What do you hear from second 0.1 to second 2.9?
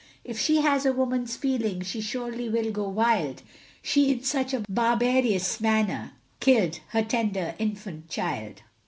If she has a woman's feelings, She surely will go